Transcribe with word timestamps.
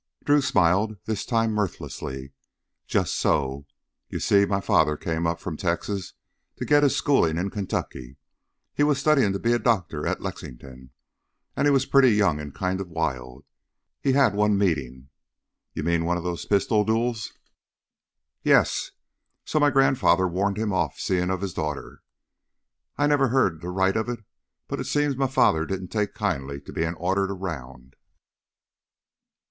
Drew 0.23 0.41
smiled, 0.41 0.97
this 1.05 1.27
time 1.27 1.51
mirthlessly. 1.51 2.33
"Just 2.87 3.13
so. 3.15 3.67
You 4.09 4.19
see, 4.19 4.41
m' 4.51 4.61
father 4.61 4.97
came 4.97 5.27
up 5.27 5.39
from 5.39 5.57
Texas 5.57 6.13
to 6.55 6.65
get 6.65 6.81
his 6.81 6.95
schoolin' 6.95 7.37
in 7.37 7.51
Kentucky. 7.51 8.17
He 8.73 8.81
was 8.81 8.97
studyin' 8.97 9.31
to 9.33 9.37
be 9.37 9.53
a 9.53 9.59
doctor 9.59 10.07
at 10.07 10.19
Lexington. 10.19 10.89
And 11.55 11.67
he 11.67 11.71
was 11.71 11.85
pretty 11.85 12.13
young 12.13 12.39
and 12.39 12.51
kind 12.51 12.81
of 12.81 12.89
wild. 12.89 13.45
He 14.01 14.13
had 14.13 14.33
one 14.33 14.57
meetin'" 14.57 15.09
"You 15.75 15.83
mean 15.83 16.03
one 16.03 16.17
of 16.17 16.23
them 16.23 16.35
pistol 16.49 16.83
duels?" 16.83 17.33
"Yes. 18.41 18.89
So 19.45 19.59
my 19.59 19.69
grandfather 19.69 20.27
warned 20.27 20.57
him 20.57 20.73
off 20.73 20.99
seein' 20.99 21.29
his 21.29 21.53
daughter. 21.53 22.01
I 22.97 23.05
never 23.05 23.27
heard 23.27 23.61
the 23.61 23.69
rights 23.69 23.97
of 23.97 24.09
it, 24.09 24.21
but 24.67 24.79
it 24.79 24.85
seems 24.87 25.13
m' 25.21 25.27
father 25.27 25.63
didn't 25.67 25.89
take 25.89 26.15
kindly 26.15 26.59
to 26.61 26.73
bein' 26.73 26.95
ordered 26.95 27.29
around." 27.29 27.95